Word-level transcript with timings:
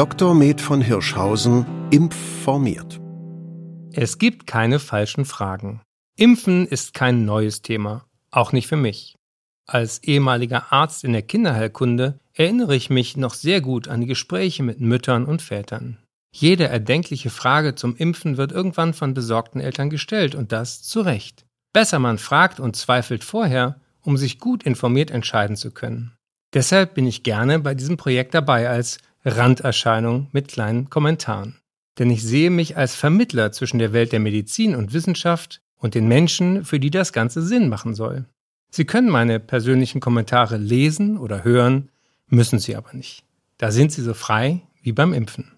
Dr. 0.00 0.34
Med 0.34 0.62
von 0.62 0.80
Hirschhausen 0.80 1.66
informiert. 1.90 2.98
Es 3.92 4.16
gibt 4.16 4.46
keine 4.46 4.78
falschen 4.78 5.26
Fragen. 5.26 5.82
Impfen 6.16 6.66
ist 6.66 6.94
kein 6.94 7.26
neues 7.26 7.60
Thema, 7.60 8.06
auch 8.30 8.52
nicht 8.52 8.66
für 8.66 8.78
mich. 8.78 9.18
Als 9.66 10.02
ehemaliger 10.02 10.72
Arzt 10.72 11.04
in 11.04 11.12
der 11.12 11.20
Kinderheilkunde 11.20 12.18
erinnere 12.32 12.74
ich 12.76 12.88
mich 12.88 13.18
noch 13.18 13.34
sehr 13.34 13.60
gut 13.60 13.88
an 13.88 14.00
die 14.00 14.06
Gespräche 14.06 14.62
mit 14.62 14.80
Müttern 14.80 15.26
und 15.26 15.42
Vätern. 15.42 15.98
Jede 16.34 16.66
erdenkliche 16.66 17.28
Frage 17.28 17.74
zum 17.74 17.94
Impfen 17.94 18.38
wird 18.38 18.52
irgendwann 18.52 18.94
von 18.94 19.12
besorgten 19.12 19.60
Eltern 19.60 19.90
gestellt 19.90 20.34
und 20.34 20.50
das 20.50 20.82
zu 20.82 21.02
Recht. 21.02 21.44
Besser 21.74 21.98
man 21.98 22.16
fragt 22.16 22.58
und 22.58 22.74
zweifelt 22.74 23.22
vorher, 23.22 23.78
um 24.00 24.16
sich 24.16 24.38
gut 24.38 24.62
informiert 24.62 25.10
entscheiden 25.10 25.56
zu 25.56 25.70
können. 25.72 26.14
Deshalb 26.54 26.94
bin 26.94 27.06
ich 27.06 27.22
gerne 27.22 27.60
bei 27.60 27.74
diesem 27.74 27.98
Projekt 27.98 28.32
dabei 28.32 28.70
als 28.70 28.98
Randerscheinung 29.24 30.28
mit 30.32 30.48
kleinen 30.48 30.88
Kommentaren. 30.88 31.56
Denn 31.98 32.10
ich 32.10 32.22
sehe 32.22 32.50
mich 32.50 32.76
als 32.76 32.94
Vermittler 32.94 33.52
zwischen 33.52 33.78
der 33.78 33.92
Welt 33.92 34.12
der 34.12 34.20
Medizin 34.20 34.74
und 34.74 34.92
Wissenschaft 34.92 35.60
und 35.76 35.94
den 35.94 36.08
Menschen, 36.08 36.64
für 36.64 36.80
die 36.80 36.90
das 36.90 37.12
Ganze 37.12 37.42
Sinn 37.42 37.68
machen 37.68 37.94
soll. 37.94 38.24
Sie 38.70 38.84
können 38.84 39.10
meine 39.10 39.40
persönlichen 39.40 40.00
Kommentare 40.00 40.56
lesen 40.56 41.18
oder 41.18 41.44
hören, 41.44 41.90
müssen 42.28 42.58
sie 42.58 42.76
aber 42.76 42.94
nicht. 42.94 43.24
Da 43.58 43.72
sind 43.72 43.92
sie 43.92 44.02
so 44.02 44.14
frei 44.14 44.62
wie 44.82 44.92
beim 44.92 45.12
Impfen. 45.12 45.52